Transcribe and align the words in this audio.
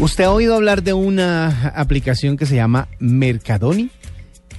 ¿Usted 0.00 0.24
ha 0.24 0.30
oído 0.30 0.54
hablar 0.54 0.84
de 0.84 0.92
una 0.92 1.72
aplicación 1.74 2.36
que 2.36 2.46
se 2.46 2.54
llama 2.54 2.86
Mercadoni? 3.00 3.90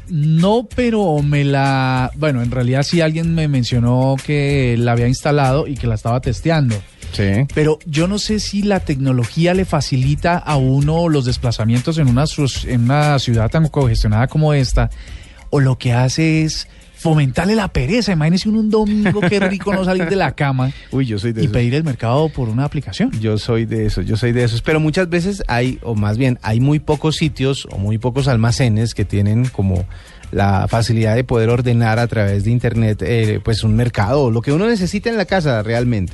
No, 0.10 0.68
pero 0.76 1.22
me 1.22 1.46
la... 1.46 2.12
Bueno, 2.16 2.42
en 2.42 2.52
realidad 2.52 2.84
sí 2.84 3.00
alguien 3.00 3.34
me 3.34 3.48
mencionó 3.48 4.18
que 4.26 4.76
la 4.78 4.92
había 4.92 5.08
instalado 5.08 5.66
y 5.66 5.76
que 5.76 5.88
la 5.88 5.96
estaba 5.96 6.20
testeando. 6.20 6.76
Sí. 7.14 7.46
Pero 7.56 7.80
yo 7.86 8.10
no 8.10 8.20
sé 8.20 8.42
si 8.42 8.64
la 8.64 8.82
tecnología 8.82 9.54
le 9.54 9.64
facilita 9.64 10.38
a 10.38 10.58
uno 10.58 11.08
los 11.08 11.24
desplazamientos 11.24 11.98
en 12.00 12.10
una, 12.10 12.26
en 12.66 12.84
una 12.84 13.18
ciudad 13.18 13.50
tan 13.50 13.70
congestionada 13.70 14.28
como 14.28 14.54
esta, 14.54 14.90
o 15.52 15.62
lo 15.62 15.78
que 15.78 15.94
hace 15.94 16.44
es 16.44 16.68
fomentarle 17.00 17.56
la 17.56 17.70
pereza. 17.70 18.12
Imagínese 18.12 18.50
uno 18.50 18.60
un 18.60 18.70
domingo, 18.70 19.22
qué 19.22 19.40
rico 19.40 19.74
no 19.74 19.86
salir 19.86 20.08
de 20.08 20.16
la 20.16 20.34
cama 20.36 20.72
Uy, 20.92 21.06
yo 21.06 21.18
soy 21.18 21.32
de 21.32 21.42
y 21.42 21.44
esos. 21.46 21.54
pedir 21.54 21.74
el 21.76 21.84
mercado 21.84 22.30
por 22.30 22.50
una 22.50 22.66
aplicación. 22.66 23.12
Yo 23.20 23.38
soy 23.38 23.66
de 23.66 23.86
esos, 23.86 24.06
yo 24.06 24.18
soy 24.18 24.32
de 24.34 24.44
esos. 24.44 24.62
Pero 24.62 24.80
muchas 24.80 25.10
veces 25.10 25.44
hay, 25.48 25.80
o 25.82 25.96
más 25.96 26.18
bien, 26.18 26.38
hay 26.42 26.60
muy 26.60 26.80
pocos 26.80 27.16
sitios 27.16 27.68
o 27.72 27.78
muy 27.78 27.98
pocos 27.98 28.28
almacenes 28.28 28.94
que 28.94 29.06
tienen 29.06 29.46
como 29.46 29.86
la 30.32 30.68
facilidad 30.68 31.16
de 31.16 31.24
poder 31.24 31.50
ordenar 31.50 31.98
a 32.00 32.08
través 32.08 32.44
de 32.44 32.52
internet, 32.52 33.02
eh, 33.02 33.40
pues 33.44 33.64
un 33.64 33.76
mercado, 33.76 34.30
lo 34.30 34.42
que 34.42 34.52
uno 34.52 34.68
necesita 34.68 35.10
en 35.10 35.18
la 35.18 35.26
casa 35.26 35.64
realmente. 35.64 36.14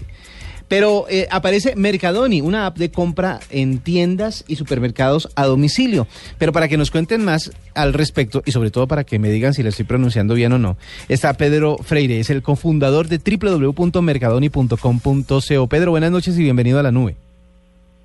Pero 0.67 1.05
eh, 1.09 1.27
aparece 1.31 1.75
Mercadoni, 1.75 2.41
una 2.41 2.66
app 2.66 2.77
de 2.77 2.91
compra 2.91 3.39
en 3.49 3.80
tiendas 3.80 4.44
y 4.47 4.55
supermercados 4.55 5.30
a 5.35 5.45
domicilio. 5.45 6.08
Pero 6.38 6.52
para 6.52 6.67
que 6.67 6.77
nos 6.77 6.91
cuenten 6.91 7.23
más 7.23 7.52
al 7.73 7.94
respecto 7.94 8.41
y 8.45 8.52
sobre 8.52 8.71
todo 8.71 8.88
para 8.88 9.03
que 9.03 9.19
me 9.19 9.30
digan 9.30 9.53
si 9.53 9.63
lo 9.63 9.69
estoy 9.69 9.86
pronunciando 9.86 10.33
bien 10.33 10.53
o 10.53 10.59
no, 10.59 10.77
está 11.09 11.33
Pedro 11.33 11.77
Freire, 11.77 12.19
es 12.19 12.30
el 12.30 12.41
cofundador 12.41 13.08
de 13.08 13.19
www.mercadoni.com.co. 13.19 15.67
Pedro, 15.67 15.91
buenas 15.91 16.11
noches 16.11 16.38
y 16.38 16.43
bienvenido 16.43 16.80
a 16.80 16.83
la 16.83 16.91
nube. 16.91 17.16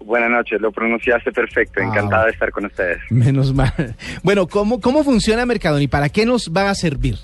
Buenas 0.05 0.31
noches, 0.31 0.61
lo 0.61 0.73
pronunciaste 0.73 1.31
perfecto. 1.31 1.81
Ah. 1.81 1.85
Encantado 1.85 2.25
de 2.25 2.33
estar 2.33 2.51
con 2.51 2.65
ustedes. 2.65 2.99
Menos 3.11 3.55
mal. 3.55 3.95
Bueno, 4.23 4.49
¿cómo, 4.49 4.81
cómo 4.81 5.05
funciona 5.05 5.47
Mercadoni? 5.47 5.89
¿Para 5.89 6.09
qué 6.09 6.27
nos 6.27 6.51
va 6.51 6.71
a 6.71 6.75
servir? 6.75 7.17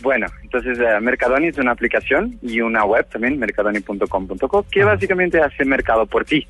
Bueno, 0.00 0.26
entonces 0.42 0.78
eh, 0.78 1.00
Mercadoni 1.00 1.48
es 1.48 1.58
una 1.58 1.72
aplicación 1.72 2.38
y 2.42 2.60
una 2.60 2.84
web 2.84 3.06
también, 3.08 3.38
mercadoni.com.co, 3.38 4.66
que 4.70 4.84
básicamente 4.84 5.40
hace 5.40 5.64
mercado 5.64 6.06
por 6.06 6.24
ti. 6.24 6.46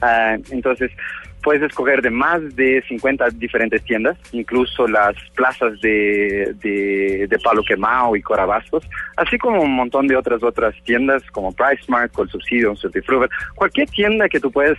Ah, 0.00 0.36
entonces, 0.50 0.90
puedes 1.42 1.62
escoger 1.62 2.02
de 2.02 2.10
más 2.10 2.56
de 2.56 2.82
50 2.88 3.28
diferentes 3.30 3.82
tiendas, 3.84 4.16
incluso 4.32 4.86
las 4.86 5.14
plazas 5.34 5.80
de, 5.80 6.54
de, 6.62 7.26
de 7.28 7.38
Palo 7.38 7.62
Quemao 7.62 8.16
y 8.16 8.22
Corabastos, 8.22 8.88
así 9.16 9.38
como 9.38 9.62
un 9.62 9.74
montón 9.74 10.06
de 10.08 10.16
otras 10.16 10.42
otras 10.42 10.74
tiendas 10.84 11.22
como 11.30 11.52
PriceMart, 11.52 12.12
Col 12.12 12.30
Subsidio, 12.30 12.76
Certifruber, 12.76 13.30
cualquier 13.54 13.88
tienda 13.88 14.28
que 14.28 14.40
tú 14.40 14.50
puedes 14.50 14.78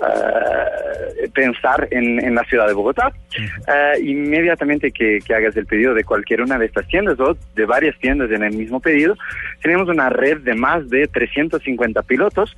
eh, 0.00 1.28
pensar 1.34 1.86
en, 1.90 2.18
en 2.24 2.34
la 2.34 2.42
ciudad 2.44 2.66
de 2.66 2.72
Bogotá. 2.72 3.12
Eh, 3.38 4.00
inmediatamente 4.02 4.90
que, 4.90 5.20
que 5.24 5.34
hagas 5.34 5.56
el 5.56 5.66
pedido 5.66 5.94
de 5.94 6.02
cualquier 6.02 6.42
una 6.42 6.58
de 6.58 6.66
estas 6.66 6.88
tiendas 6.88 7.20
o 7.20 7.36
de 7.54 7.66
varias 7.66 7.96
tiendas 7.98 8.30
en 8.30 8.42
el 8.42 8.56
mismo 8.56 8.80
pedido, 8.80 9.16
tenemos 9.60 9.88
una 9.88 10.08
red 10.08 10.38
de 10.38 10.54
más 10.54 10.88
de 10.90 11.06
350 11.06 12.02
pilotos 12.02 12.56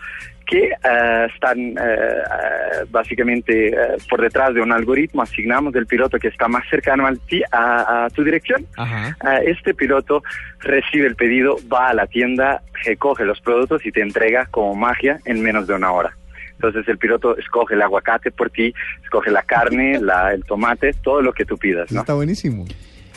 que 0.55 0.69
eh, 0.69 1.27
están 1.35 1.75
eh, 1.77 2.85
básicamente 2.89 3.71
eh, 3.71 3.97
por 4.09 4.23
detrás 4.23 4.55
de 4.55 4.61
un 4.61 4.71
algoritmo, 4.71 5.23
asignamos 5.23 5.75
el 5.75 5.87
piloto 5.87 6.17
que 6.17 6.29
está 6.29 6.47
más 6.47 6.63
cercano 6.71 7.09
a 7.09 7.13
ti, 7.17 7.43
a, 7.51 8.05
a 8.05 8.11
tu 8.11 8.23
dirección. 8.23 8.65
Ajá. 8.77 9.17
Este 9.45 9.75
piloto 9.75 10.23
recibe 10.61 11.09
el 11.09 11.17
pedido, 11.17 11.57
va 11.73 11.89
a 11.89 11.95
la 11.95 12.07
tienda, 12.07 12.63
recoge 12.85 13.25
los 13.25 13.41
productos 13.41 13.85
y 13.85 13.91
te 13.91 14.01
entrega 14.01 14.47
como 14.47 14.77
magia 14.77 15.19
en 15.25 15.43
menos 15.43 15.67
de 15.67 15.75
una 15.75 15.91
hora. 15.91 16.17
Entonces 16.53 16.87
el 16.87 16.99
piloto 16.99 17.37
escoge 17.37 17.75
el 17.75 17.83
aguacate 17.83 18.31
por 18.31 18.49
ti, 18.49 18.73
escoge 19.03 19.33
la 19.33 19.43
carne, 19.43 19.99
la, 20.01 20.35
el 20.35 20.45
tomate, 20.45 20.93
todo 21.03 21.21
lo 21.21 21.33
que 21.33 21.45
tú 21.45 21.59
pidas, 21.59 21.91
¿no? 21.91 22.03
Está 22.03 22.15
buenísimo. 22.15 22.65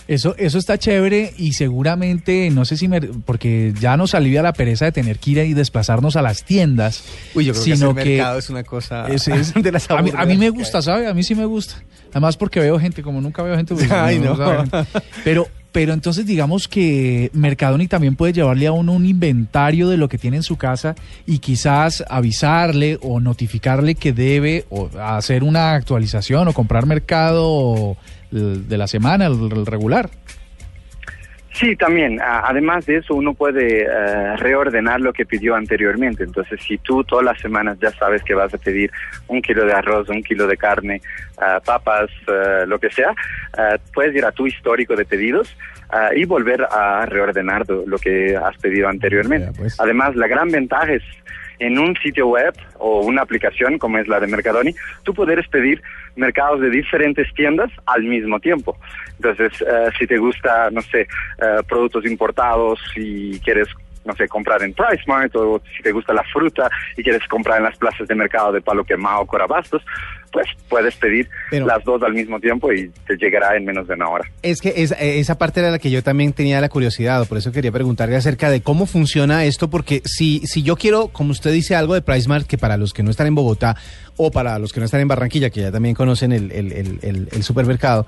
Eso, 0.07 0.35
eso 0.38 0.57
está 0.57 0.78
chévere 0.78 1.34
y 1.38 1.53
seguramente, 1.53 2.50
no 2.50 2.63
sé 2.66 2.78
si 2.78 2.88
me, 2.88 3.01
porque 3.01 3.73
ya 3.79 3.97
nos 3.97 4.16
alivia 4.16 4.41
la 4.41 4.53
pereza 4.53 4.85
de 4.85 4.91
tener 4.94 5.19
que 5.19 5.31
ir 5.31 5.38
y 5.40 5.53
desplazarnos 5.53 6.16
a 6.16 6.22
las 6.22 6.44
tiendas. 6.45 7.03
Uy, 7.35 7.45
yo 7.45 7.53
creo 7.53 7.63
sino 7.63 7.94
que 7.94 8.01
hacer 8.01 8.12
mercado 8.13 8.40
es 8.40 8.50
una 8.50 8.63
cosa 8.63 9.07
es- 9.09 9.28
es- 9.28 9.53
de 9.62 9.72
las 9.72 9.90
a, 9.91 10.01
mí, 10.01 10.12
a 10.16 10.25
mí 10.25 10.38
me 10.38 10.45
que 10.45 10.51
gusta. 10.51 10.81
¿sabe? 10.81 11.07
A 11.07 11.13
mí 11.13 11.23
sí 11.23 11.35
me 11.35 11.45
gusta. 11.45 11.75
Además 12.12 12.38
porque 12.38 12.59
veo 12.62 12.79
gente, 12.79 13.01
como 13.03 13.19
nunca 13.22 13.44
veo 13.44 13.56
gente. 13.57 13.75
pues, 13.75 13.91
Ay, 13.91 14.19
no. 14.19 14.35
gente. 14.35 14.78
Pero, 15.23 15.47
pero 15.78 15.94
entonces 15.94 16.26
digamos 16.26 16.68
que 16.68 17.30
Mercadoni 17.34 17.88
también 17.88 18.16
puede 18.16 18.34
llevarle 18.34 18.66
a 18.66 18.72
uno 18.72 18.94
un 18.94 19.06
inventario 19.06 19.88
de 19.90 19.98
lo 19.98 20.10
que 20.10 20.18
tiene 20.18 20.38
en 20.38 20.42
su 20.42 20.58
casa 20.58 20.96
y 21.28 21.38
quizás 21.38 22.04
avisarle 22.10 22.98
o 23.04 23.20
notificarle 23.20 23.94
que 23.94 24.12
debe 24.12 24.66
o 24.72 24.90
hacer 25.00 25.44
una 25.44 25.76
actualización 25.76 26.48
o 26.48 26.54
comprar 26.54 26.88
mercado 26.88 27.96
el 28.32 28.68
de 28.68 28.76
la 28.76 28.88
semana, 28.88 29.28
el 29.28 29.68
regular. 29.68 30.10
Sí, 31.57 31.75
también. 31.75 32.19
Además 32.22 32.85
de 32.85 32.97
eso, 32.97 33.16
uno 33.16 33.34
puede 33.34 33.81
eh, 33.81 34.38
reordenar 34.38 35.01
lo 35.01 35.12
que 35.12 35.25
pidió 35.25 35.56
anteriormente. 35.56 36.23
Entonces, 36.23 36.62
si 36.62 36.78
tú 36.78 37.03
todas 37.03 37.25
las 37.25 37.41
semanas 37.41 37.79
ya 37.81 37.90
sabes 37.90 38.22
que 38.22 38.35
vas 38.35 38.53
a 38.53 38.59
pedir 38.59 38.91
un 39.28 39.41
kilo 39.41 39.66
de 39.66 39.73
arroz, 39.73 40.07
un 40.09 40.22
kilo 40.22 40.45
de 40.45 40.56
carne, 40.56 41.01
ah, 41.40 41.59
papas, 41.66 42.12
eh, 42.28 42.66
lo 42.68 42.78
que 42.78 42.91
sea, 42.91 43.12
puedes 43.91 44.16
ir 44.16 44.23
a 44.23 44.31
tu 44.31 44.45
histórico 44.45 44.95
de 44.95 45.06
pedidos 45.06 45.57
y 46.16 46.25
volver 46.25 46.68
a 46.69 47.06
reordenar 47.07 47.63
lo 47.68 47.97
que 47.97 48.35
has 48.35 48.56
pedido 48.57 48.88
anteriormente. 48.88 49.51
Pues. 49.57 49.79
Además, 49.79 50.16
la 50.16 50.28
gran 50.28 50.50
ventaja 50.50 50.91
es 50.94 51.03
en 51.59 51.79
un 51.79 51.95
sitio 51.97 52.28
web 52.28 52.53
o 52.78 53.01
una 53.01 53.22
aplicación 53.22 53.78
como 53.78 53.97
es 53.97 54.07
la 54.07 54.19
de 54.19 54.28
Mercadoni, 54.28 54.75
tú 55.03 55.13
puedes 55.13 55.47
pedir 55.47 55.81
mercados 56.16 56.62
de 56.62 56.69
diferentes 56.69 57.31
tiendas 57.34 57.72
al 57.85 58.03
mismo 58.03 58.40
tiempo. 58.40 58.78
Entonces, 59.16 59.53
eh, 59.62 59.90
si 59.97 60.07
te 60.07 60.18
gusta, 60.18 60.69
no 60.72 60.81
sé, 60.81 61.01
eh, 61.01 61.59
productos 61.68 62.06
importados 62.06 62.79
y 62.95 63.40
quieres, 63.40 63.68
no 64.06 64.13
sé, 64.13 64.28
comprar 64.28 64.63
en 64.63 64.73
PriceMart 64.73 65.35
o 65.35 65.62
si 65.75 65.84
te 65.84 65.91
gusta 65.91 66.13
la 66.13 66.23
fruta 66.23 66.69
y 66.95 67.03
quieres 67.03 67.28
comprar 67.28 67.57
en 67.57 67.66
las 67.66 67.78
plazas 67.78 68.07
de 68.07 68.16
mercado 68.16 68.51
de 68.51 68.62
Palo 68.62 68.84
Quemao 68.84 69.22
o 69.22 69.28
Corabastos, 69.28 69.84
pues 70.32 70.48
puedes 70.70 70.96
pedir 70.96 71.30
Pero- 71.50 71.66
las 71.66 71.84
dos 71.84 72.02
al 72.04 72.14
mismo 72.14 72.40
tiempo 72.40 72.72
y 72.72 72.90
te 73.08 73.16
llegará 73.18 73.56
en 73.56 73.66
menos 73.66 73.88
de 73.88 73.94
una 73.96 74.10
hora. 74.10 74.30
Es 74.44 74.62
que 74.62 74.74
esa, 74.78 74.96
esa 74.96 75.38
parte 75.38 75.60
era 75.60 75.72
la 75.72 75.80
que 75.80 75.90
yo 75.92 76.04
también 76.04 76.34
tenía 76.34 76.62
la 76.62 76.70
curiosidad, 76.70 77.28
por 77.28 77.38
eso 77.38 77.52
quería 77.52 77.72
preguntarle 77.72 78.16
acerca 78.16 78.50
de 78.50 78.62
cómo 78.62 78.86
funciona 78.86 79.46
esto, 79.46 79.70
porque 79.70 80.02
si, 80.06 80.42
si 80.46 80.64
yo 80.64 80.76
quiero, 80.76 81.08
como 81.10 81.32
usted 81.32 81.52
dice, 81.52 81.76
algo 81.76 81.94
de 81.94 82.02
PriceMart, 82.02 82.46
que 82.48 82.58
para 82.58 82.78
los 82.78 82.94
que 82.94 83.04
no 83.04 83.12
están 83.12 83.28
en 83.28 83.36
Bogotá 83.36 83.76
o 84.18 84.32
para 84.32 84.58
los 84.60 84.74
que 84.74 84.80
no 84.80 84.86
están 84.86 85.02
en 85.02 85.08
Barranquilla, 85.08 85.50
que 85.52 85.62
ya 85.62 85.72
también 85.72 85.94
conocen 85.94 86.32
el, 86.32 86.52
el- 86.52 87.00
el- 87.04 87.44
supermercado, 87.44 88.08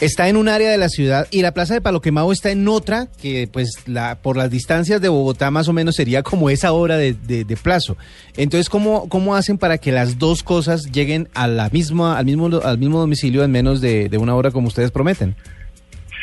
está 0.00 0.28
en 0.28 0.36
un 0.36 0.48
área 0.48 0.70
de 0.70 0.76
la 0.76 0.88
ciudad 0.90 1.26
y 1.30 1.40
la 1.42 1.52
Plaza 1.52 1.72
de 1.74 1.80
Palo 1.80 2.00
Quemado 2.02 2.30
está 2.30 2.50
en 2.50 2.68
otra, 2.68 3.08
que 3.20 3.48
pues 3.50 3.70
la, 3.86 4.16
por 4.16 4.36
las 4.36 4.50
distancias 4.50 5.00
de 5.00 5.08
Bogotá 5.08 5.50
más 5.50 5.66
o 5.68 5.72
menos 5.72 5.96
sería 5.96 6.22
como 6.22 6.50
esa 6.50 6.72
hora 6.72 6.96
de, 6.98 7.14
de- 7.14 7.44
de 7.44 7.56
plazo. 7.56 7.96
Entonces, 8.36 8.68
¿cómo, 8.68 9.08
¿cómo 9.08 9.34
hacen 9.34 9.56
para 9.56 9.78
que 9.78 9.92
las 9.92 10.18
dos 10.18 10.42
cosas 10.42 10.82
lleguen 10.92 11.28
a 11.34 11.46
la 11.56 11.68
misma, 11.70 12.18
al 12.18 12.24
mismo, 12.24 12.48
al 12.62 12.78
mismo 12.78 13.00
domicilio 13.00 13.42
en 13.42 13.50
menos 13.50 13.80
de, 13.80 14.08
de 14.08 14.18
una 14.18 14.34
hora 14.34 14.50
como 14.50 14.68
ustedes 14.68 14.90
prometen? 14.90 15.34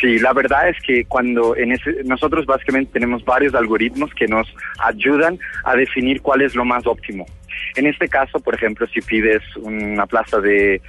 Sí, 0.03 0.19
la 0.19 0.33
verdad 0.33 0.67
es 0.67 0.75
que 0.85 1.05
cuando 1.05 1.55
en 1.55 1.71
ese, 1.71 2.03
nosotros 2.03 2.45
básicamente 2.45 2.91
tenemos 2.91 3.23
varios 3.23 3.55
algoritmos 3.55 4.13
que 4.13 4.27
nos 4.27 4.53
ayudan 4.79 5.39
a 5.63 5.77
definir 5.77 6.21
cuál 6.21 6.41
es 6.41 6.55
lo 6.55 6.65
más 6.65 6.85
óptimo. 6.85 7.25
En 7.77 7.87
este 7.87 8.09
caso, 8.09 8.41
por 8.41 8.53
ejemplo, 8.53 8.85
si 8.87 8.99
pides 8.99 9.41
una 9.55 10.05
plaza 10.05 10.41
de 10.41 10.81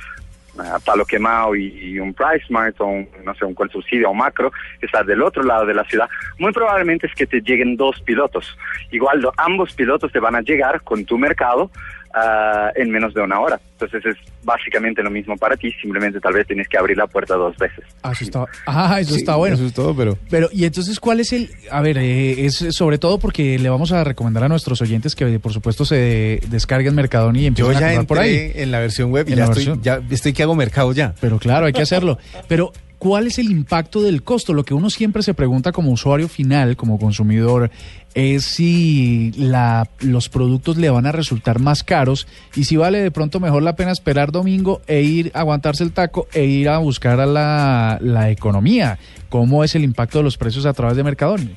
ah, 0.58 0.78
Palo 0.84 1.04
Quemao 1.04 1.54
y, 1.54 2.00
un 2.00 2.12
PriceMart 2.12 2.80
o 2.80 2.86
un, 2.86 3.08
no 3.24 3.36
sé, 3.36 3.44
un 3.44 3.54
Col 3.54 3.70
Subsidio 3.70 4.10
o 4.10 4.14
Macro, 4.14 4.50
que 4.80 4.86
está 4.86 5.04
del 5.04 5.22
otro 5.22 5.44
lado 5.44 5.64
de 5.64 5.74
la 5.74 5.84
ciudad, 5.84 6.08
muy 6.40 6.50
probablemente 6.50 7.06
es 7.06 7.14
que 7.14 7.28
te 7.28 7.40
lleguen 7.40 7.76
dos 7.76 8.00
pilotos. 8.02 8.58
Igual 8.90 9.24
ambos 9.36 9.72
pilotos 9.74 10.10
te 10.10 10.18
van 10.18 10.34
a 10.34 10.40
llegar 10.40 10.80
con 10.82 11.04
tu 11.04 11.18
mercado 11.18 11.70
ah, 12.14 12.70
en 12.74 12.90
menos 12.90 13.12
de 13.14 13.20
una 13.22 13.40
hora. 13.40 13.60
Entonces 13.72 14.04
es 14.06 14.16
básicamente 14.44 15.02
lo 15.02 15.10
mismo 15.10 15.36
para 15.36 15.56
ti, 15.56 15.70
simplemente 15.80 16.20
tal 16.20 16.32
vez 16.34 16.46
tienes 16.46 16.68
que 16.68 16.78
abrir 16.78 16.96
la 16.96 17.06
puerta 17.06 17.34
dos 17.34 17.56
veces. 17.56 17.84
Ah, 18.02 18.12
eso 18.12 18.24
está, 18.24 18.44
ah, 18.66 18.98
eso 19.00 19.14
Sí, 19.14 19.20
está 19.20 19.36
bueno. 19.36 19.56
Eso 19.56 19.66
es 19.66 19.72
todo, 19.74 19.94
pero... 19.96 20.16
Pero, 20.30 20.48
y 20.52 20.64
entonces, 20.64 21.00
¿cuál 21.00 21.20
es 21.20 21.32
el...? 21.32 21.50
A 21.70 21.80
ver, 21.80 21.98
eh, 21.98 22.44
es 22.46 22.56
sobre 22.70 22.98
todo 22.98 23.18
porque 23.18 23.58
le 23.58 23.68
vamos 23.68 23.90
a 23.92 24.04
recomendar 24.04 24.44
a 24.44 24.48
nuestros 24.48 24.80
oyentes 24.80 25.14
que, 25.14 25.38
por 25.40 25.52
supuesto, 25.52 25.84
se 25.84 26.40
descarguen 26.48 26.94
Mercadoni 26.94 27.40
y 27.40 27.42
Yo 27.42 27.48
empiecen 27.48 27.76
a 27.76 27.80
ya 27.92 27.96
comprar 27.96 28.06
por 28.06 28.18
ahí. 28.18 28.52
en 28.54 28.70
la 28.70 28.80
versión 28.80 29.10
web 29.10 29.26
y 29.28 29.32
En 29.32 29.38
ya 29.38 29.44
la 29.46 29.50
estoy, 29.52 29.64
versión. 29.66 29.82
ya 29.82 30.00
estoy 30.14 30.32
que 30.32 30.42
hago 30.42 30.54
mercado 30.54 30.92
ya. 30.92 31.14
Pero 31.20 31.38
claro, 31.38 31.66
hay 31.66 31.72
que 31.72 31.82
hacerlo. 31.82 32.18
Pero, 32.48 32.72
¿cuál 33.04 33.26
es 33.26 33.38
el 33.38 33.50
impacto 33.50 34.00
del 34.00 34.22
costo? 34.22 34.54
Lo 34.54 34.64
que 34.64 34.72
uno 34.72 34.88
siempre 34.88 35.22
se 35.22 35.34
pregunta 35.34 35.72
como 35.72 35.90
usuario 35.90 36.26
final, 36.26 36.74
como 36.74 36.98
consumidor, 36.98 37.70
es 38.14 38.44
si 38.44 39.30
la, 39.36 39.90
los 40.00 40.30
productos 40.30 40.78
le 40.78 40.88
van 40.88 41.04
a 41.04 41.12
resultar 41.12 41.58
más 41.58 41.84
caros 41.84 42.26
y 42.56 42.64
si 42.64 42.78
vale 42.78 43.02
de 43.02 43.10
pronto 43.10 43.40
mejor 43.40 43.62
la 43.62 43.76
pena 43.76 43.92
esperar 43.92 44.32
domingo 44.32 44.80
e 44.86 45.02
ir 45.02 45.32
a 45.34 45.40
aguantarse 45.40 45.84
el 45.84 45.92
taco 45.92 46.28
e 46.32 46.46
ir 46.46 46.70
a 46.70 46.78
buscar 46.78 47.20
a 47.20 47.26
la, 47.26 47.98
la 48.00 48.30
economía. 48.30 48.98
¿Cómo 49.28 49.64
es 49.64 49.74
el 49.74 49.84
impacto 49.84 50.16
de 50.16 50.24
los 50.24 50.38
precios 50.38 50.64
a 50.64 50.72
través 50.72 50.96
de 50.96 51.04
Mercadoni? 51.04 51.54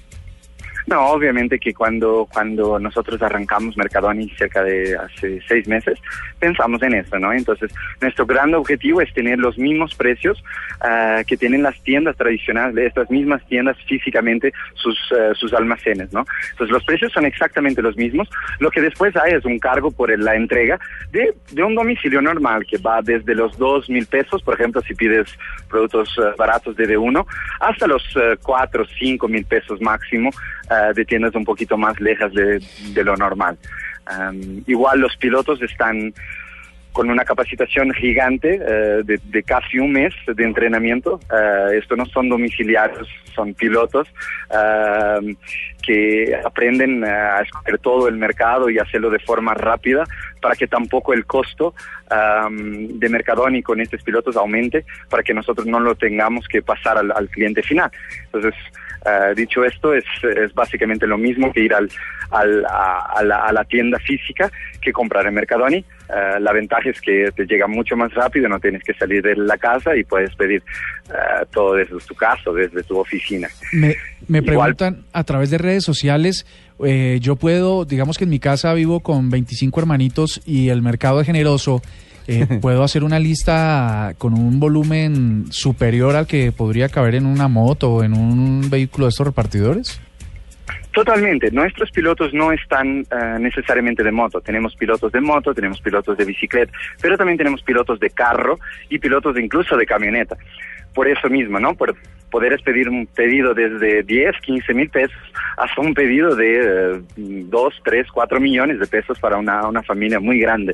No, 0.87 1.07
obviamente 1.07 1.59
que 1.59 1.73
cuando, 1.73 2.29
cuando 2.31 2.79
nosotros 2.79 3.21
arrancamos 3.21 3.75
Mercadoni 3.75 4.29
cerca 4.37 4.63
de 4.63 4.95
hace 4.95 5.41
seis 5.45 5.67
meses, 5.67 5.99
pensamos 6.39 6.81
en 6.81 6.93
eso, 6.93 7.19
¿no? 7.19 7.33
Entonces, 7.33 7.73
nuestro 7.99 8.25
gran 8.25 8.53
objetivo 8.55 9.01
es 9.01 9.13
tener 9.13 9.37
los 9.37 9.57
mismos 9.57 9.93
precios 9.95 10.41
ah, 10.79 11.23
que 11.27 11.35
tienen 11.35 11.61
las 11.61 11.77
tiendas 11.83 12.15
tradicionales, 12.15 12.87
estas 12.87 13.11
mismas 13.11 13.45
tiendas 13.47 13.75
físicamente, 13.85 14.53
sus, 14.75 14.97
eh, 15.11 15.33
sus 15.33 15.53
almacenes, 15.53 16.13
¿no? 16.13 16.25
Entonces, 16.51 16.71
los 16.71 16.85
precios 16.85 17.11
son 17.11 17.25
exactamente 17.25 17.81
los 17.81 17.97
mismos. 17.97 18.29
Lo 18.59 18.71
que 18.71 18.79
después 18.79 19.13
hay 19.17 19.33
es 19.33 19.43
un 19.43 19.59
cargo 19.59 19.91
por 19.91 20.17
la 20.17 20.35
entrega 20.35 20.79
de, 21.11 21.35
de 21.51 21.63
un 21.63 21.75
domicilio 21.75 22.21
normal 22.21 22.65
que 22.65 22.77
va 22.77 23.01
desde 23.01 23.35
los 23.35 23.57
dos 23.57 23.89
mil 23.89 24.05
pesos, 24.05 24.41
por 24.41 24.53
ejemplo, 24.53 24.81
si 24.87 24.95
pides 24.95 25.27
productos 25.69 26.17
eh, 26.17 26.33
baratos 26.37 26.77
de 26.77 26.87
D1, 26.87 27.25
hasta 27.59 27.87
los 27.87 28.03
eh, 28.15 28.37
cuatro, 28.41 28.85
cinco 28.97 29.27
mil 29.27 29.43
pesos 29.43 29.81
máximo 29.81 30.29
de 30.93 31.05
un 31.35 31.45
poquito 31.45 31.77
más 31.77 31.99
lejas 31.99 32.33
de, 32.33 32.61
de 32.93 33.03
lo 33.03 33.15
normal. 33.15 33.57
Am, 34.05 34.63
igual 34.67 34.99
los 34.99 35.15
pilotos 35.17 35.61
están 35.61 36.13
con 36.97 37.11
una 37.11 37.25
capacitación 37.25 37.93
gigante 37.93 38.59
eh, 38.59 39.03
de, 39.05 39.43
casi 39.43 39.77
un 39.77 39.91
mes 39.91 40.15
de 40.25 40.43
entrenamiento. 40.43 41.19
Eh, 41.31 41.77
esto 41.77 41.95
no 41.95 42.07
son 42.07 42.27
domiciliarios, 42.27 43.07
son 43.35 43.53
pilotos 43.53 44.07
eh, 44.49 45.35
que 45.83 46.35
aprenden 46.43 47.03
a 47.03 47.41
escoger 47.41 47.77
todo 47.77 48.07
el 48.07 48.17
mercado 48.17 48.71
y 48.71 48.79
hacerlo 48.79 49.11
de 49.11 49.19
forma 49.19 49.53
rápida 49.53 50.05
para 50.41 50.55
que 50.55 50.65
tampoco 50.65 51.13
el 51.13 51.27
costo 51.27 51.75
am, 52.09 52.97
de 52.97 53.09
Mercadoni 53.09 53.61
con 53.61 53.79
estos 53.79 54.01
pilotos 54.01 54.35
aumente, 54.35 54.83
para 55.07 55.21
que 55.21 55.35
nosotros 55.35 55.67
no 55.67 55.79
lo 55.79 55.93
tengamos 55.93 56.47
que 56.47 56.63
pasar 56.63 56.97
al, 56.97 57.11
al 57.11 57.29
cliente 57.29 57.61
final. 57.61 57.91
Entonces, 58.25 58.55
dicho 59.35 59.63
esto, 59.63 59.93
es, 59.93 60.03
es 60.23 60.51
básicamente 60.53 61.05
lo 61.05 61.17
mismo 61.17 61.53
que 61.53 61.61
ir 61.61 61.73
al, 61.73 61.89
a 62.31 62.43
la, 63.23 63.45
a 63.45 63.53
la 63.53 63.63
tienda 63.65 63.99
física 63.99 64.51
que 64.81 64.91
comprar 64.91 65.27
en 65.27 65.35
Mercadoni. 65.35 65.85
Eh, 66.09 66.39
la 66.39 66.53
ventaja 66.53 66.89
es 66.89 67.01
que 67.01 67.29
te 67.35 67.45
llega 67.45 67.67
mucho 67.67 67.95
más 67.97 68.13
rápido, 68.13 68.47
no 68.47 68.59
tienes 68.59 68.81
que 68.83 68.93
salir 68.93 69.21
de 69.21 69.35
la 69.35 69.57
casa 69.57 69.95
y 69.95 70.03
puedes 70.03 70.33
pedir 70.35 70.63
eh, 71.09 71.45
todo 71.51 71.73
desde 71.75 71.97
tu 72.07 72.15
casa, 72.15 72.49
desde 72.55 72.81
tu 72.83 72.97
oficina. 72.97 73.49
Me, 73.73 73.95
me 74.27 74.39
Igual- 74.39 74.75
preguntan 74.75 75.03
a 75.11 75.23
través 75.23 75.49
de 75.49 75.57
redes 75.57 75.83
sociales, 75.83 76.45
eh, 76.83 77.19
yo 77.21 77.35
puedo, 77.35 77.83
digamos 77.85 78.17
que 78.17 78.23
en 78.23 78.29
mi 78.29 78.39
casa 78.39 78.73
vivo 78.73 79.01
con 79.01 79.29
25 79.29 79.79
hermanitos 79.81 80.41
y 80.45 80.69
el 80.69 80.81
mercado 80.81 81.19
es 81.19 81.25
generoso, 81.27 81.81
eh, 82.27 82.45
puedo 82.61 82.83
hacer 82.83 83.03
una 83.03 83.19
lista 83.19 84.13
con 84.17 84.33
un 84.33 84.59
volumen 84.59 85.45
superior 85.49 86.15
al 86.15 86.27
que 86.27 86.51
podría 86.51 86.87
caber 86.89 87.15
en 87.15 87.25
una 87.25 87.47
moto 87.47 87.91
o 87.95 88.03
en 88.03 88.13
un 88.13 88.69
vehículo 88.69 89.07
de 89.07 89.09
estos 89.09 89.27
repartidores. 89.27 89.99
Totalmente. 90.97 91.51
Nuestros 91.51 91.91
pilotos 91.91 92.33
no 92.33 92.51
están 92.51 93.01
eh, 93.01 93.37
necesariamente 93.39 94.01
de 94.01 94.11
moto. 94.11 94.41
Tenemos 94.41 94.75
pilotos 94.75 95.11
de 95.11 95.21
moto, 95.21 95.53
tenemos 95.53 95.79
pilotos 95.79 96.17
de 96.17 96.25
bicicleta, 96.25 96.73
pero 96.99 97.15
también 97.15 97.37
tenemos 97.37 97.61
pilotos 97.61 97.99
de 97.99 98.09
carro 98.09 98.57
y 98.89 98.97
pilotos 98.97 99.37
incluso 99.37 99.77
de 99.77 99.85
camioneta. 99.85 100.35
Por 100.95 101.07
eso 101.07 101.29
mismo, 101.29 101.59
¿no? 101.59 101.75
Por 101.75 101.95
poder 102.31 102.59
pedir 102.63 102.89
un 102.89 103.05
pedido 103.05 103.53
desde 103.53 104.01
10, 104.01 104.37
15 104.41 104.73
mil 104.73 104.89
pesos 104.89 105.21
hasta 105.57 105.79
un 105.79 105.93
pedido 105.93 106.35
de 106.35 106.95
eh, 106.95 107.01
2, 107.15 107.73
3, 107.83 108.07
4 108.11 108.39
millones 108.39 108.79
de 108.79 108.87
pesos 108.87 109.19
para 109.19 109.37
una, 109.37 109.67
una 109.67 109.83
familia 109.83 110.19
muy 110.19 110.39
grande. 110.39 110.73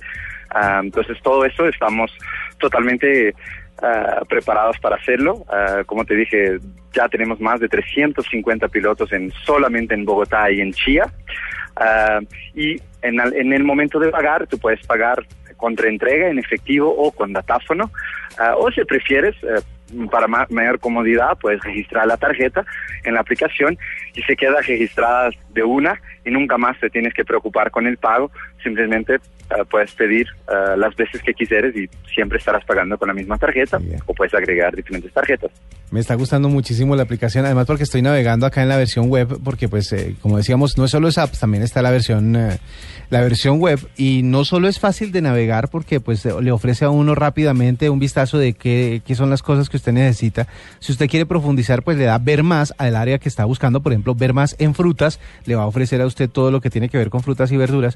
Ah, 0.51 0.79
entonces, 0.81 1.17
todo 1.21 1.43
eso 1.43 1.67
estamos 1.67 2.17
totalmente 2.59 3.35
ah, 3.81 4.21
preparados 4.27 4.77
para 4.79 4.97
hacerlo. 4.97 5.45
Ah, 5.49 5.83
como 5.85 6.05
te 6.05 6.15
dije, 6.15 6.59
ya 6.93 7.07
tenemos 7.09 7.39
más 7.39 7.59
de 7.59 7.69
350 7.69 8.67
pilotos 8.67 9.11
en 9.13 9.31
solamente 9.45 9.93
en 9.93 10.05
Bogotá 10.05 10.51
y 10.51 10.61
en 10.61 10.73
Chía. 10.73 11.05
Ah, 11.75 12.19
y 12.53 12.75
en, 13.01 13.19
en 13.19 13.53
el 13.53 13.63
momento 13.63 13.99
de 13.99 14.09
pagar, 14.09 14.47
tú 14.47 14.57
puedes 14.57 14.85
pagar 14.85 15.25
contra 15.57 15.87
entrega 15.87 16.27
en 16.27 16.39
efectivo 16.39 16.93
o 16.93 17.11
con 17.11 17.33
datáfono. 17.33 17.89
Ah, 18.39 18.55
o 18.57 18.71
si 18.71 18.83
prefieres, 18.85 19.35
eh, 19.43 19.61
para 20.11 20.27
ma- 20.27 20.47
mayor 20.49 20.79
comodidad, 20.79 21.37
puedes 21.39 21.61
registrar 21.61 22.07
la 22.07 22.17
tarjeta 22.17 22.65
en 23.03 23.13
la 23.13 23.19
aplicación 23.19 23.77
y 24.15 24.21
se 24.23 24.35
queda 24.35 24.59
registrada 24.61 25.29
de 25.53 25.63
una 25.63 25.99
y 26.25 26.31
nunca 26.31 26.57
más 26.57 26.79
te 26.79 26.89
tienes 26.89 27.13
que 27.13 27.23
preocupar 27.25 27.69
con 27.69 27.85
el 27.85 27.97
pago. 27.97 28.31
Simplemente 28.63 29.17
ah, 29.51 29.63
puedes 29.69 29.91
pedir 29.91 30.25
ah, 30.47 30.75
las 30.77 30.95
veces 30.95 31.21
que 31.21 31.33
quisieres 31.33 31.75
y 31.75 31.87
siempre 32.13 32.37
estarás 32.39 32.63
pagando 32.65 32.97
con 32.97 33.07
la 33.09 33.13
misma 33.13 33.37
tarjeta 33.37 33.77
Bien. 33.77 33.99
o 34.05 34.13
puedes 34.13 34.33
agregar 34.33 34.73
diferentes 34.75 35.11
tarjetas. 35.13 35.51
Me 35.91 35.99
está 35.99 36.15
gustando 36.15 36.49
muchísimo 36.49 36.95
la 36.95 37.03
aplicación, 37.03 37.45
además 37.45 37.67
porque 37.67 37.83
estoy 37.83 38.01
navegando 38.01 38.47
acá 38.47 38.63
en 38.63 38.69
la 38.69 38.77
versión 38.77 39.09
web, 39.09 39.37
porque 39.43 39.69
pues 39.69 39.91
eh, 39.93 40.15
como 40.21 40.37
decíamos, 40.37 40.75
no 40.77 40.87
solo 40.87 41.07
es 41.09 41.19
apps, 41.19 41.39
también 41.39 41.61
está 41.61 41.83
la 41.83 41.91
versión 41.91 42.35
eh, 42.35 42.57
la 43.11 43.21
versión 43.21 43.59
web 43.59 43.79
y 43.95 44.21
no 44.23 44.43
solo 44.43 44.67
es 44.67 44.79
fácil 44.79 45.11
de 45.11 45.21
navegar 45.21 45.69
porque 45.69 45.99
pues 45.99 46.25
eh, 46.25 46.31
le 46.41 46.51
ofrece 46.51 46.85
a 46.85 46.89
uno 46.89 47.13
rápidamente 47.13 47.91
un 47.91 47.99
vistazo 47.99 48.22
de 48.31 48.53
qué, 48.53 49.01
qué 49.05 49.15
son 49.15 49.29
las 49.29 49.41
cosas 49.43 49.69
que 49.69 49.77
usted 49.77 49.91
necesita. 49.91 50.47
Si 50.79 50.91
usted 50.91 51.09
quiere 51.09 51.25
profundizar, 51.25 51.83
pues 51.83 51.97
le 51.97 52.05
da 52.05 52.17
ver 52.17 52.43
más 52.43 52.73
al 52.77 52.95
área 52.95 53.19
que 53.19 53.29
está 53.29 53.45
buscando, 53.45 53.81
por 53.81 53.91
ejemplo, 53.91 54.15
ver 54.15 54.33
más 54.33 54.55
en 54.59 54.73
frutas, 54.73 55.19
le 55.45 55.55
va 55.55 55.63
a 55.63 55.67
ofrecer 55.67 56.01
a 56.01 56.05
usted 56.05 56.29
todo 56.29 56.51
lo 56.51 56.61
que 56.61 56.69
tiene 56.69 56.89
que 56.89 56.97
ver 56.97 57.09
con 57.09 57.21
frutas 57.21 57.51
y 57.51 57.57
verduras 57.57 57.95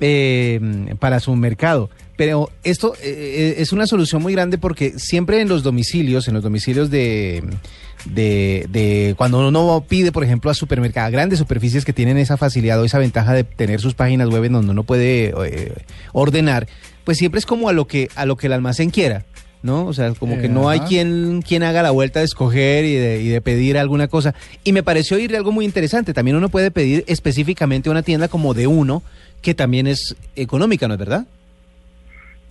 eh, 0.00 0.60
para 0.98 1.20
su 1.20 1.34
mercado. 1.36 1.90
Pero 2.16 2.50
esto 2.62 2.94
eh, 3.02 3.54
es 3.58 3.72
una 3.72 3.86
solución 3.86 4.22
muy 4.22 4.32
grande 4.32 4.58
porque 4.58 4.98
siempre 4.98 5.40
en 5.40 5.48
los 5.48 5.62
domicilios, 5.62 6.28
en 6.28 6.34
los 6.34 6.42
domicilios 6.42 6.90
de, 6.90 7.42
de, 8.04 9.14
cuando 9.16 9.46
uno 9.46 9.84
pide, 9.88 10.12
por 10.12 10.24
ejemplo, 10.24 10.50
a 10.50 10.54
supermercados, 10.54 11.12
grandes 11.12 11.38
superficies 11.38 11.84
que 11.84 11.92
tienen 11.92 12.18
esa 12.18 12.36
facilidad 12.36 12.80
o 12.80 12.84
esa 12.84 12.98
ventaja 12.98 13.32
de 13.32 13.44
tener 13.44 13.80
sus 13.80 13.94
páginas 13.94 14.28
web 14.28 14.44
en 14.44 14.52
donde 14.52 14.72
uno 14.72 14.82
puede 14.82 15.32
eh, 15.46 15.72
ordenar, 16.12 16.68
pues 17.04 17.18
siempre 17.18 17.38
es 17.38 17.46
como 17.46 17.68
a 17.68 17.72
lo 17.72 17.86
que 17.86 18.08
a 18.14 18.26
lo 18.26 18.36
que 18.36 18.46
el 18.46 18.52
almacén 18.52 18.90
quiera. 18.90 19.24
¿No? 19.62 19.86
O 19.86 19.92
sea, 19.92 20.12
como 20.14 20.40
que 20.40 20.48
no 20.48 20.68
hay 20.68 20.80
quien, 20.80 21.40
quien 21.42 21.62
haga 21.62 21.82
la 21.84 21.92
vuelta 21.92 22.18
de 22.18 22.24
escoger 22.24 22.84
y 22.84 22.94
de, 22.96 23.20
y 23.22 23.28
de 23.28 23.40
pedir 23.40 23.78
alguna 23.78 24.08
cosa. 24.08 24.34
Y 24.64 24.72
me 24.72 24.82
pareció 24.82 25.16
oír 25.16 25.36
algo 25.36 25.52
muy 25.52 25.64
interesante. 25.64 26.12
También 26.12 26.36
uno 26.36 26.48
puede 26.48 26.72
pedir 26.72 27.04
específicamente 27.06 27.88
una 27.88 28.02
tienda 28.02 28.26
como 28.26 28.54
de 28.54 28.66
uno, 28.66 29.04
que 29.40 29.54
también 29.54 29.86
es 29.86 30.16
económica, 30.34 30.88
¿no 30.88 30.94
es 30.94 31.00
verdad? 31.00 31.26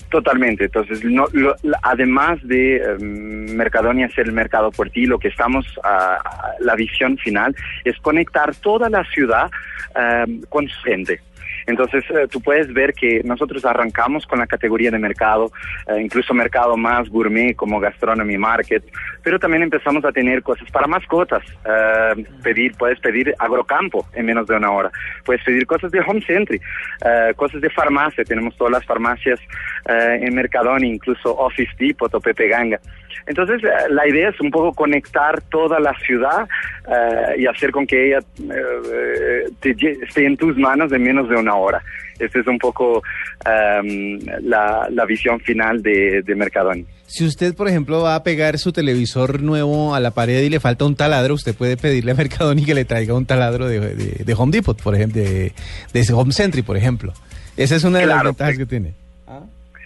Totalmente. 0.09 0.65
Entonces, 0.65 1.03
no, 1.05 1.25
lo- 1.31 1.55
además 1.83 2.39
de 2.43 2.77
eh, 2.77 2.97
Mercadoni 2.99 4.03
hacer 4.03 4.27
el 4.27 4.33
mercado 4.33 4.69
por 4.71 4.89
ti, 4.89 5.05
lo 5.05 5.19
que 5.19 5.29
estamos, 5.29 5.65
ah, 5.85 6.17
la 6.59 6.75
visión 6.75 7.17
final 7.17 7.55
es 7.85 7.95
conectar 8.01 8.53
toda 8.55 8.89
la 8.89 9.05
ciudad 9.05 9.49
ah, 9.95 10.25
con 10.49 10.67
su 10.67 10.81
gente. 10.83 11.21
Entonces, 11.67 12.03
eh, 12.09 12.27
tú 12.29 12.41
puedes 12.41 12.73
ver 12.73 12.93
que 12.93 13.21
nosotros 13.23 13.65
arrancamos 13.65 14.25
con 14.25 14.39
la 14.39 14.47
categoría 14.47 14.91
de 14.91 14.99
mercado, 14.99 15.51
eh, 15.87 16.01
incluso 16.01 16.33
mercado 16.33 16.77
más 16.77 17.09
gourmet 17.09 17.55
como 17.55 17.79
Gastronomy 17.79 18.37
Market, 18.37 18.83
pero 19.23 19.39
también 19.39 19.63
empezamos 19.63 20.03
a 20.05 20.11
tener 20.11 20.41
cosas 20.41 20.69
para 20.71 20.87
mascotas. 20.87 21.43
Eh, 21.65 22.25
pedir, 22.43 22.73
puedes 22.77 22.99
pedir 22.99 23.33
agrocampo 23.39 24.05
en 24.13 24.25
menos 24.25 24.47
de 24.47 24.55
una 24.55 24.71
hora. 24.71 24.91
Puedes 25.25 25.43
pedir 25.43 25.65
cosas 25.65 25.91
de 25.91 25.99
home 25.99 26.21
century, 26.21 26.59
eh, 27.05 27.33
cosas 27.35 27.61
de 27.61 27.69
farmacia. 27.69 28.23
Tenemos 28.23 28.55
todas 28.57 28.71
las 28.71 28.85
farmacias 28.85 29.39
eh, 29.87 30.19
en 30.21 30.33
Mercadona, 30.33 30.85
incluso 30.85 31.35
Office 31.37 31.71
Depot 31.77 32.13
o 32.13 32.19
Pepe 32.19 32.47
Ganga. 32.47 32.79
Entonces, 33.27 33.63
eh, 33.63 33.67
la 33.89 34.07
idea 34.07 34.29
es 34.29 34.39
un 34.41 34.51
poco 34.51 34.73
conectar 34.73 35.41
toda 35.49 35.79
la 35.79 35.93
ciudad 36.05 36.47
eh, 36.87 37.39
y 37.39 37.45
hacer 37.47 37.71
con 37.71 37.85
que 37.87 38.07
ella 38.07 38.19
eh, 38.39 39.49
te 39.59 39.71
esté 40.03 40.25
en 40.25 40.37
tus 40.37 40.57
manos 40.57 40.91
en 40.91 41.03
menos 41.03 41.29
de 41.29 41.35
una 41.35 41.55
hora. 41.55 41.81
Esta 42.19 42.39
es 42.39 42.45
un 42.47 42.59
poco 42.59 43.01
em, 43.45 44.19
la, 44.43 44.87
la 44.91 45.05
visión 45.05 45.39
final 45.39 45.81
de, 45.81 46.21
de 46.21 46.35
Mercadona. 46.35 46.83
Si 47.07 47.25
usted, 47.25 47.55
por 47.55 47.67
ejemplo, 47.67 48.01
va 48.03 48.15
a 48.15 48.23
pegar 48.23 48.57
su 48.59 48.71
televisor 48.71 49.41
nuevo 49.41 49.95
a 49.95 49.99
la 49.99 50.11
pared 50.11 50.41
y 50.43 50.49
le 50.49 50.59
falta 50.59 50.85
un 50.85 50.95
taladro, 50.95 51.33
usted 51.33 51.55
puede 51.55 51.77
pedirle 51.77 52.11
a 52.11 52.15
Mercadoni 52.15 52.63
que 52.63 52.75
le 52.75 52.85
traiga 52.85 53.15
un 53.15 53.25
taladro 53.25 53.67
de, 53.67 53.79
de- 53.95 54.23
de 54.23 54.33
Home 54.37 54.51
Depot, 54.51 54.79
por 54.81 54.95
ejemplo, 54.95 55.21
de, 55.21 55.51
de 55.93 55.99
ese 55.99 56.13
Home 56.13 56.31
Century, 56.31 56.61
por 56.61 56.77
ejemplo. 56.77 57.11
Esa 57.57 57.75
es 57.75 57.83
una 57.83 57.99
de 57.99 58.05
las 58.05 58.23
ventajas 58.23 58.57
que 58.57 58.65
tiene. 58.65 58.93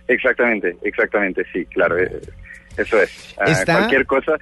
Exactamente, 0.08 0.76
exactamente, 0.84 1.44
sí, 1.52 1.66
claro, 1.66 1.98
eh, 1.98 2.12
eso 2.78 3.02
es. 3.02 3.36
Ah, 3.40 3.46
Está- 3.46 3.78
Cualquier 3.80 4.06
cosa 4.06 4.34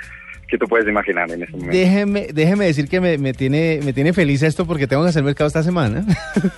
que 0.48 0.58
tú 0.58 0.68
puedes 0.68 0.88
imaginar 0.88 1.30
en 1.32 1.42
ese 1.44 1.52
momento. 1.54 1.76
Déjeme, 1.76 2.28
déjeme 2.34 2.66
decir 2.66 2.88
que 2.88 3.02
me, 3.02 3.18
me 3.18 3.34
tiene, 3.34 3.80
me 3.84 3.92
tiene 3.94 4.14
feliz 4.14 4.44
esto 4.44 4.66
porque 4.68 4.86
tengo 4.88 5.02
que 5.04 5.10
hacer 5.10 5.24
mercado 5.24 5.48
esta 5.48 5.64
semana. 5.64 6.06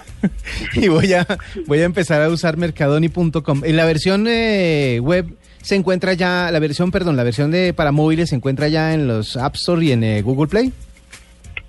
y 0.74 0.88
voy 0.90 1.14
a, 1.14 1.26
voy 1.68 1.80
a 1.80 1.86
empezar 1.86 2.22
a 2.22 2.30
usar 2.30 2.58
mercadoni.com. 2.58 3.62
En 3.64 3.78
la 3.78 3.86
versión 3.86 4.26
eh, 4.28 5.00
web 5.02 5.28
se 5.62 5.76
encuentra 5.76 6.14
ya, 6.14 6.50
la 6.52 6.60
versión, 6.60 6.92
perdón, 6.92 7.16
la 7.16 7.24
versión 7.24 7.52
de 7.52 7.74
para 7.74 7.92
móviles 7.92 8.30
se 8.30 8.36
encuentra 8.36 8.68
ya 8.68 8.94
en 8.94 9.08
los 9.08 9.38
App 9.38 9.56
Store 9.56 9.84
y 9.84 9.92
en 9.94 10.04
eh, 10.04 10.22
Google 10.22 10.48
Play. 10.48 10.74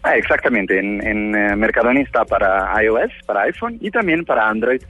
Ah, 0.02 0.16
exactamente, 0.16 0.78
en, 0.78 1.04
en 1.06 1.34
eh, 1.34 1.56
Mercadoni 1.56 2.00
está 2.02 2.25
para 2.25 2.72
iOS, 2.82 3.10
para 3.26 3.42
iPhone 3.42 3.78
y 3.80 3.90
también 3.90 4.25
para 4.25 4.48
Android 4.48 4.80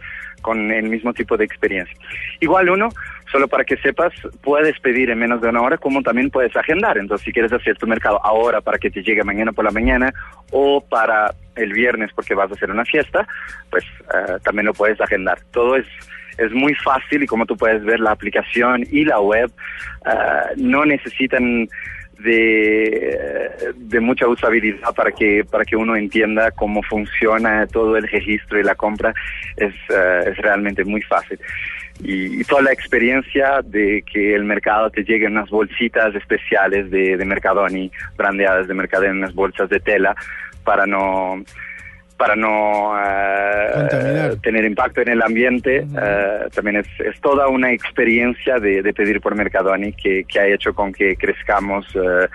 con 0.42 0.70
el 0.70 0.88
mismo 0.88 1.12
tipo 1.14 1.36
de 1.36 1.44
experiencia. 1.44 1.96
Igual 2.40 2.68
uno, 2.68 2.88
solo 3.36 3.48
para 3.48 3.64
que 3.64 3.76
sepas, 3.76 4.14
puedes 4.42 4.80
pedir 4.80 5.10
en 5.10 5.18
menos 5.18 5.42
de 5.42 5.50
una 5.50 5.60
hora 5.60 5.76
como 5.76 6.00
también 6.00 6.30
puedes 6.30 6.56
agendar. 6.56 6.96
Entonces, 6.96 7.22
si 7.22 7.32
quieres 7.32 7.52
hacer 7.52 7.76
tu 7.76 7.86
mercado 7.86 8.18
ahora 8.24 8.62
para 8.62 8.78
que 8.78 8.90
te 8.90 9.02
llegue 9.02 9.22
mañana 9.24 9.52
por 9.52 9.66
la 9.66 9.70
mañana 9.70 10.10
o 10.52 10.80
para 10.80 11.34
el 11.54 11.74
viernes 11.74 12.10
porque 12.14 12.34
vas 12.34 12.50
a 12.50 12.54
hacer 12.54 12.70
una 12.70 12.86
fiesta, 12.86 13.28
pues 13.68 13.84
eh, 13.84 14.38
también 14.42 14.64
lo 14.64 14.72
puedes 14.72 14.98
agendar. 15.02 15.38
Todo 15.50 15.76
es 15.76 15.86
es 16.38 16.52
muy 16.52 16.74
fácil 16.74 17.22
y 17.22 17.26
como 17.26 17.46
tú 17.46 17.56
puedes 17.56 17.82
ver 17.84 18.00
la 18.00 18.10
aplicación 18.10 18.84
y 18.90 19.04
la 19.04 19.20
web 19.20 19.50
eh, 20.06 20.52
no 20.56 20.84
necesitan 20.84 21.66
de, 22.18 23.74
de 23.74 24.00
mucha 24.00 24.26
usabilidad 24.28 24.94
para 24.94 25.12
que 25.12 25.44
para 25.50 25.64
que 25.64 25.76
uno 25.76 25.96
entienda 25.96 26.50
cómo 26.50 26.82
funciona 26.82 27.66
todo 27.66 27.96
el 27.96 28.08
registro 28.08 28.58
y 28.58 28.64
la 28.64 28.74
compra 28.74 29.14
es, 29.56 29.74
eh, 29.90 30.20
es 30.30 30.36
realmente 30.38 30.84
muy 30.84 31.02
fácil 31.02 31.38
y, 32.02 32.44
toda 32.44 32.62
la 32.62 32.72
experiencia 32.72 33.60
de 33.64 34.02
que 34.10 34.34
el 34.34 34.44
mercado 34.44 34.90
te 34.90 35.04
llegue 35.04 35.26
en 35.26 35.32
unas 35.32 35.50
bolsitas 35.50 36.14
especiales 36.14 36.90
de, 36.90 37.16
de 37.16 37.24
Mercadoni 37.24 37.90
brandeadas 38.16 38.68
de 38.68 38.74
Mercadoni 38.74 39.10
unas 39.10 39.34
bolsas 39.34 39.68
de 39.68 39.80
tela 39.80 40.14
para 40.64 40.86
no 40.86 41.42
para 42.16 42.34
no 42.34 42.94
Contaminar. 43.74 44.36
tener 44.36 44.64
impacto 44.64 45.02
en 45.02 45.08
el 45.08 45.22
ambiente. 45.22 45.86
eh, 46.00 46.38
también 46.54 46.76
es, 46.76 46.86
es 46.98 47.20
toda 47.20 47.48
una 47.48 47.72
experiencia 47.72 48.58
de, 48.58 48.82
de 48.82 48.94
pedir 48.94 49.20
por 49.20 49.34
Mercadoni 49.34 49.92
que, 49.92 50.24
que 50.24 50.40
ha 50.40 50.46
hecho 50.46 50.74
con 50.74 50.92
que 50.92 51.16
crezcamos 51.16 51.86
eh, 51.94 52.28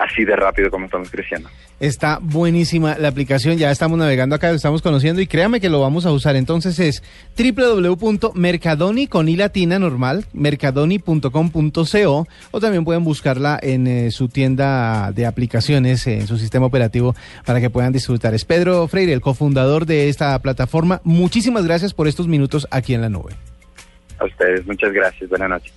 así 0.00 0.24
de 0.24 0.36
rápido 0.36 0.70
como 0.70 0.86
estamos 0.86 1.10
creciendo. 1.10 1.48
Está 1.78 2.18
buenísima 2.20 2.98
la 2.98 3.08
aplicación, 3.08 3.56
ya 3.56 3.70
estamos 3.70 3.98
navegando 3.98 4.34
acá, 4.34 4.50
lo 4.50 4.56
estamos 4.56 4.82
conociendo 4.82 5.22
y 5.22 5.26
créame 5.26 5.60
que 5.60 5.70
lo 5.70 5.80
vamos 5.80 6.04
a 6.04 6.12
usar. 6.12 6.36
Entonces 6.36 6.78
es 6.78 7.02
www.mercadoni 7.38 9.06
con 9.06 9.28
i 9.30 9.36
latina 9.36 9.78
normal, 9.78 10.26
mercadoni.com.co 10.34 12.28
o 12.50 12.60
también 12.60 12.84
pueden 12.84 13.04
buscarla 13.04 13.58
en 13.62 13.86
eh, 13.86 14.10
su 14.10 14.28
tienda 14.28 15.12
de 15.12 15.24
aplicaciones, 15.24 16.06
en 16.06 16.26
su 16.26 16.36
sistema 16.36 16.66
operativo 16.66 17.14
para 17.46 17.60
que 17.60 17.70
puedan 17.70 17.92
disfrutar. 17.92 18.34
Es 18.34 18.44
Pedro 18.44 18.86
Freire, 18.88 19.14
el 19.14 19.22
cofundador 19.22 19.86
de 19.86 20.10
esta 20.10 20.38
plataforma. 20.40 21.00
Muchísimas 21.04 21.64
gracias 21.64 21.94
por 21.94 22.08
estos 22.08 22.28
minutos 22.28 22.68
aquí 22.70 22.92
en 22.92 23.00
la 23.00 23.08
nube. 23.08 23.32
A 24.18 24.26
ustedes, 24.26 24.66
muchas 24.66 24.92
gracias. 24.92 25.30
Buenas 25.30 25.48
noches. 25.48 25.72